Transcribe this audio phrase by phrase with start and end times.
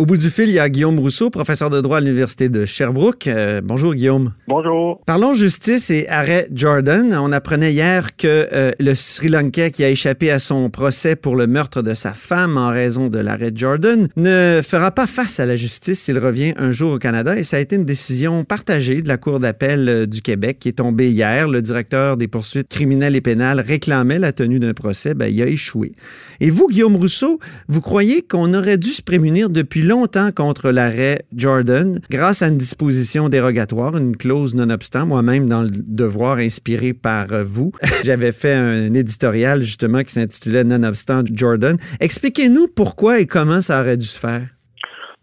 [0.00, 2.64] Au bout du fil, il y a Guillaume Rousseau, professeur de droit à l'Université de
[2.64, 3.26] Sherbrooke.
[3.26, 4.32] Euh, bonjour Guillaume.
[4.46, 5.00] Bonjour.
[5.06, 7.18] Parlons justice et arrêt Jordan.
[7.20, 11.34] On apprenait hier que euh, le Sri Lankais qui a échappé à son procès pour
[11.34, 15.46] le meurtre de sa femme en raison de l'arrêt Jordan ne fera pas face à
[15.46, 19.02] la justice s'il revient un jour au Canada et ça a été une décision partagée
[19.02, 21.48] de la Cour d'appel euh, du Québec qui est tombée hier.
[21.48, 25.14] Le directeur des poursuites criminelles et pénales réclamait la tenue d'un procès.
[25.14, 25.90] Ben, il a échoué.
[26.38, 31.22] Et vous, Guillaume Rousseau, vous croyez qu'on aurait dû se prémunir depuis longtemps contre l'arrêt
[31.34, 35.06] Jordan grâce à une disposition dérogatoire, une clause nonobstant.
[35.06, 37.72] Moi-même, dans le devoir inspiré par vous,
[38.04, 41.76] j'avais fait un éditorial justement qui s'intitulait Nonobstant Jordan.
[42.00, 44.46] Expliquez-nous pourquoi et comment ça aurait dû se faire.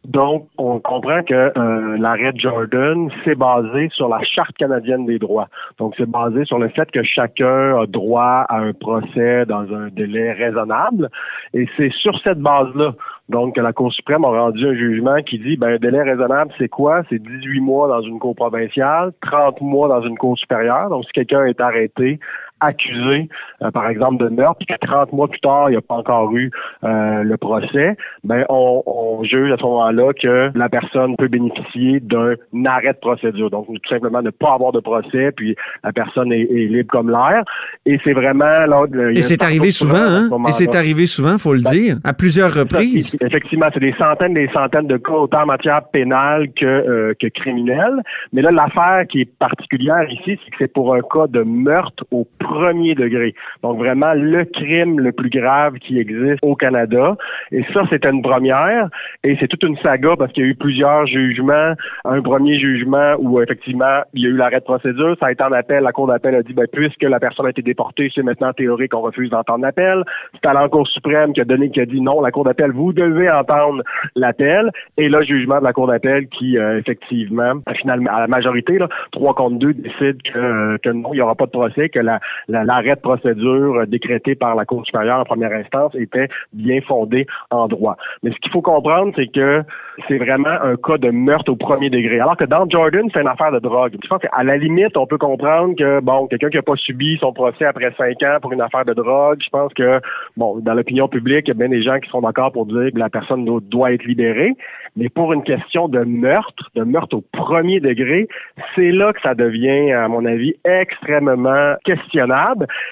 [0.08, 5.48] Donc, on comprend que euh, l'arrêt Jordan, c'est basé sur la Charte canadienne des droits.
[5.80, 9.88] Donc, c'est basé sur le fait que chacun a droit à un procès dans un
[9.90, 11.10] délai raisonnable.
[11.54, 12.94] Et c'est sur cette base-là,
[13.28, 16.70] donc, la Cour suprême a rendu un jugement qui dit, ben, un délai raisonnable, c'est
[16.70, 17.02] quoi?
[17.10, 20.90] C'est 18 mois dans une cour provinciale, 30 mois dans une cour supérieure.
[20.90, 22.20] Donc, si quelqu'un est arrêté
[22.60, 23.30] accusé,
[23.62, 25.96] euh, par exemple, de meurtre, puis que 30 mois plus tard, il n'y a pas
[25.96, 26.52] encore eu
[26.84, 32.00] euh, le procès, ben on, on, juge à ce moment-là que la personne peut bénéficier
[32.00, 33.50] d'un arrêt de procédure.
[33.50, 37.44] Donc, tout simplement ne pas avoir de procès, puis la personne est, libre comme l'air.
[37.86, 38.86] Et c'est vraiment là.
[39.14, 40.30] Et c'est arrivé souvent, hein?
[40.48, 43.18] Et c'est arrivé souvent, faut le ben, dire, à plusieurs reprises.
[43.22, 47.28] effectivement, c'est des centaines, des centaines de cas, autant en matière pénale que, euh, que
[47.28, 48.02] criminelle.
[48.34, 52.04] Mais là, l'affaire qui est particulière ici, c'est que c'est pour un cas de meurtre
[52.12, 53.34] au premier degré.
[53.63, 57.15] Donc vraiment le crime le plus grave qui existe au Canada.
[57.52, 58.90] Et ça, c'est une première.
[59.24, 61.74] Et c'est toute une saga parce qu'il y a eu plusieurs jugements.
[62.05, 65.16] Un premier jugement où effectivement il y a eu l'arrêt de procédure.
[65.19, 65.84] Ça a été en appel.
[65.84, 68.91] La Cour d'appel a dit ben, puisque la personne a été déportée, c'est maintenant théorique
[68.91, 70.03] qu'on refuse d'entendre l'appel.
[70.34, 72.72] C'est à la Cour suprême qui a donné qui a dit non, la Cour d'appel,
[72.72, 73.84] vous devez entendre
[74.16, 74.72] l'appel.
[74.97, 78.88] Et là, jugement de la Cour d'appel qui, euh, effectivement, finalement, à la majorité, là,
[79.12, 82.00] 3 contre 2, décide que, euh, que non, il n'y aura pas de procès, que
[82.00, 87.26] la, l'arrêt de procédure décrété par la Cour supérieure en première instance était bien fondé
[87.52, 87.98] en droit.
[88.24, 89.64] Mais ce qu'il faut comprendre, c'est que
[90.08, 92.20] c'est vraiment un cas de meurtre au premier degré.
[92.20, 93.96] Alors que dans Jordan, c'est une affaire de drogue.
[94.02, 97.18] Je pense qu'à la limite, on peut comprendre que, bon, quelqu'un qui n'a pas subi
[97.20, 100.00] son procès après cinq ans pour une affaire de drogue, je pense que,
[100.38, 102.92] bon, dans l'opinion publique, il y a bien des gens qui sont d'accord pour dire
[102.94, 104.54] que la personne doit être libérée.
[104.98, 108.28] Mais pour une question de meurtre, de meurtre au premier degré,
[108.76, 112.25] c'est là que ça devient, à mon avis, extrêmement questionnable.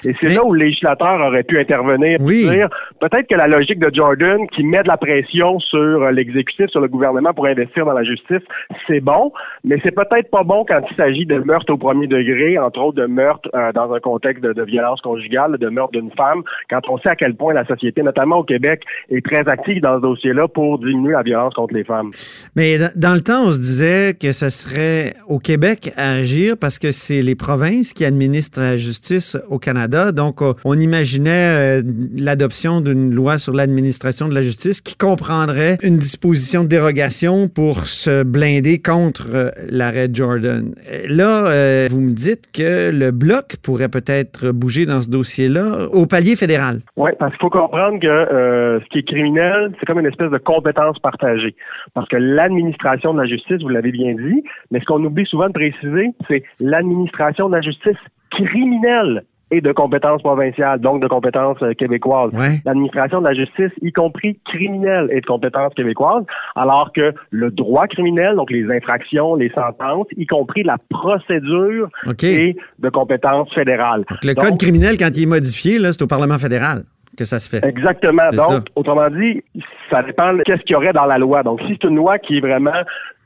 [0.06, 3.80] Et c'est là où le législateur aurait pu intervenir et dire peut-être que la logique
[3.80, 7.94] de Jordan qui met de la pression sur l'exécutif, sur le gouvernement pour investir dans
[7.94, 8.44] la justice,
[8.88, 9.32] c'est bon,
[9.64, 12.98] mais c'est peut-être pas bon quand il s'agit de meurtre au premier degré, entre autres
[12.98, 16.98] de meurtre euh, dans un contexte de, violence conjugale, de meurtre d'une femme, quand on
[17.00, 20.48] sait à quel point la société, notamment au Québec, est très active dans ce dossier-là
[20.48, 22.12] pour diminuer la violence contre les femmes.
[22.56, 26.80] Mais dans le temps, on se disait que ce serait au Québec à agir parce
[26.80, 30.12] que c'est les provinces qui administrent la justice au Canada.
[30.12, 31.82] Donc, euh, on imaginait euh,
[32.16, 37.86] l'adoption d'une loi sur l'administration de la justice qui comprendrait une disposition de dérogation pour
[37.86, 40.74] se blinder contre euh, l'arrêt Jordan.
[41.08, 46.36] Là, vous me dites que le bloc pourrait peut-être bouger dans ce dossier-là au palier
[46.36, 46.80] fédéral.
[46.98, 50.38] Oui, parce qu'il faut comprendre que ce qui est criminel, c'est comme une espèce de
[50.38, 51.56] compétence partagée.
[51.94, 55.48] Parce que l'administration de la justice, vous l'avez bien dit, mais ce qu'on oublie souvent
[55.48, 57.98] de préciser, c'est l'administration de la justice
[58.36, 62.32] criminelle et de compétences provinciales, donc de compétences euh, québécoises.
[62.66, 66.24] L'administration de la justice, y compris criminelle, est de compétences québécoises,
[66.56, 71.90] alors que le droit criminel, donc les infractions, les sentences, y compris la procédure,
[72.24, 74.06] est de compétences fédérales.
[74.24, 76.84] le code criminel, quand il est modifié, c'est au Parlement fédéral
[77.16, 77.64] que ça se fait.
[77.64, 78.32] Exactement.
[78.32, 79.44] Donc, autrement dit,
[79.92, 81.44] ça dépend de qu'est-ce qu'il y aurait dans la loi.
[81.44, 82.72] Donc, si c'est une loi qui est vraiment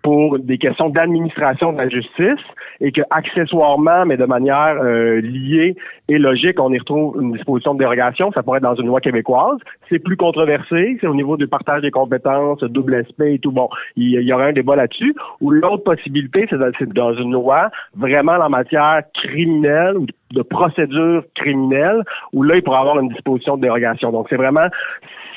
[0.07, 2.39] pour des questions d'administration de la justice
[2.79, 5.75] et que accessoirement, mais de manière euh, liée
[6.07, 9.01] et logique, on y retrouve une disposition de dérogation, ça pourrait être dans une loi
[9.01, 9.57] québécoise.
[9.89, 13.51] C'est plus controversé, c'est au niveau du partage des compétences, double aspect et tout.
[13.51, 13.67] Bon,
[13.97, 15.13] il y, aurait un débat là-dessus.
[15.41, 22.01] Ou l'autre possibilité, c'est dans, une loi vraiment en matière criminelle ou de procédure criminelle,
[22.31, 24.13] où là, il pourrait avoir une disposition de dérogation.
[24.13, 24.69] Donc, c'est vraiment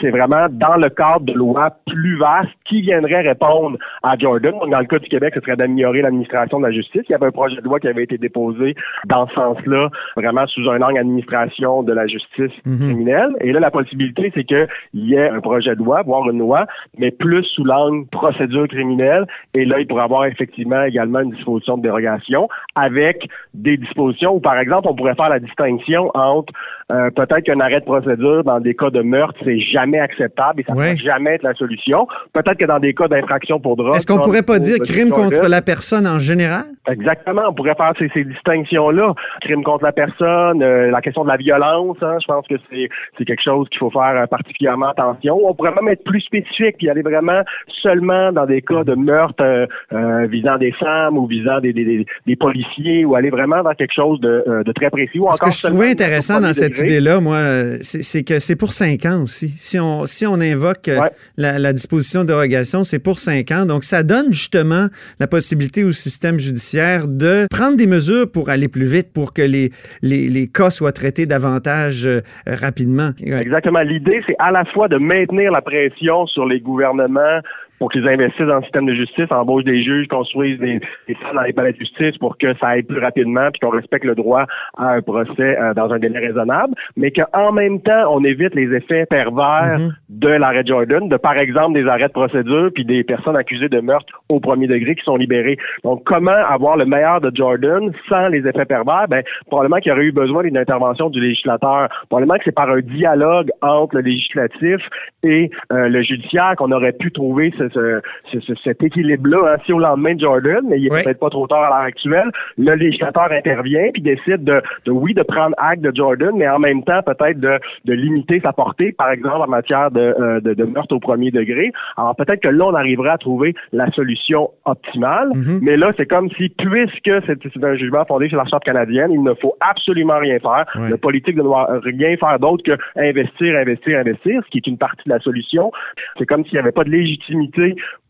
[0.01, 4.55] c'est vraiment dans le cadre de lois plus vastes qui viendraient répondre à Jordan.
[4.71, 7.03] Dans le cas du Québec, ce serait d'améliorer l'administration de la justice.
[7.09, 8.75] Il y avait un projet de loi qui avait été déposé
[9.07, 12.79] dans ce sens-là, vraiment sous un angle administration de la justice mhm.
[12.79, 13.31] criminelle.
[13.41, 16.67] Et là, la possibilité, c'est qu'il y ait un projet de loi, voire une loi,
[16.99, 19.27] mais plus sous l'angle procédure criminelle.
[19.55, 24.41] Et là, il pourrait avoir effectivement également une disposition de dérogation avec des dispositions où,
[24.41, 26.53] par exemple, on pourrait faire la distinction entre
[26.91, 30.61] euh, peut-être qu'un arrêt de procédure dans des cas de meurtre, c'est jamais jamais acceptable
[30.61, 30.95] et ça ne Ouais.
[30.95, 32.07] va jamais être la solution.
[32.33, 33.95] Peut-être que dans des cas d'infraction pour drogue.
[33.95, 36.65] Est-ce qu'on pourrait pas dire crime contre la personne en général?
[36.89, 39.15] Exactement, on pourrait faire ces, ces distinctions-là.
[39.43, 42.89] Crime contre la personne, euh, la question de la violence, hein, je pense que c'est
[43.19, 45.39] c'est quelque chose qu'il faut faire euh, particulièrement attention.
[45.45, 47.43] On pourrait même être plus spécifique puis aller vraiment
[47.83, 51.85] seulement dans des cas de meurtre euh, euh, visant des femmes ou visant des, des,
[51.85, 55.19] des, des policiers ou aller vraiment dans quelque chose de, de très précis.
[55.19, 57.39] Ou Ce que je trouvais intéressant dans cette idée-là, moi,
[57.83, 59.49] c'est c'est que c'est pour cinq ans aussi.
[59.49, 61.11] Si on, si on invoque Ouais.
[61.37, 63.65] la, la disposition de dérogation, c'est pour cinq ans.
[63.67, 64.87] Donc, ça donne justement
[65.19, 69.43] la possibilité au système judiciaire de prendre des mesures pour aller plus vite, pour que
[69.43, 69.71] les,
[70.03, 73.11] les, les cas soient traités davantage euh, rapidement.
[73.21, 73.81] Exactement.
[73.81, 77.41] L'idée, c'est à la fois de maintenir la pression sur les gouvernements
[77.81, 81.35] pour qu'ils investissent dans le système de justice, embauchent des juges, construisent des, des salles
[81.35, 84.15] dans les palais de justice pour que ça aille plus rapidement puis qu'on respecte le
[84.15, 84.47] droit
[84.79, 88.73] à un procès euh, dans un délai raisonnable, mais qu'en même temps, on évite les
[88.73, 89.93] effets pervers Mhm.
[90.09, 93.81] de l'arrêt Jordan, de par exemple des arrêts de procédure puis des personnes accusées de
[93.81, 95.57] meurtre au premier degré qui sont libérées.
[95.85, 99.07] Donc, comment avoir le meilleur de Jordan sans les effets pervers?
[99.09, 101.89] Ben, probablement qu'il y aurait eu besoin d'une intervention du législateur.
[102.09, 104.81] Probablement que c'est par un dialogue entre le législatif
[105.23, 108.01] et euh, le judiciaire qu'on aurait pu trouver ce, ce-
[108.33, 109.55] ce- ce- cet équilibre-là.
[109.55, 109.57] hein.
[109.67, 111.03] Si au lendemain de Jordan, mais il est Ouais.
[111.05, 115.15] peut-être pas trop tard à l'heure actuelle, le législateur intervient puis décide de, de, oui,
[115.15, 118.93] de prendre acte de Jordan, mais en même temps peut-être de, de limiter sa portée,
[118.93, 121.73] par exemple en matière de, euh, de, de meurtre au premier degré.
[121.97, 125.61] Alors peut-être que là, on arriverait à trouver la solution optimale, Mhm.
[125.63, 129.23] mais là, c'est comme si, puisque c'est un jugement fondé sur la Charte canadienne, il
[129.23, 130.65] ne faut absolument rien faire.
[130.77, 130.91] Ouais.
[130.91, 134.79] Le politique ne doit rien faire d'autre que investir, investir, investir, ce qui est une
[134.79, 135.71] partie de la solution.
[136.19, 137.60] C'est comme s'il n'y avait pas de légitimité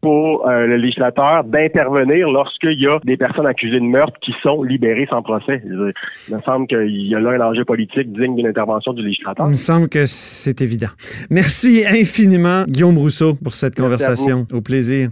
[0.00, 4.62] pour euh, le législateur d'intervenir lorsqu'il y a des personnes accusées de meurtre qui sont
[4.62, 5.62] libérées sans procès.
[5.64, 5.92] Il
[6.34, 9.46] me semble qu'il y a là un enjeu politique digne d'une intervention du législateur.
[9.46, 10.88] Il me semble que c'est évident.
[11.30, 14.46] Merci infiniment, Guillaume Rousseau, pour cette Merci conversation.
[14.52, 15.10] Au plaisir.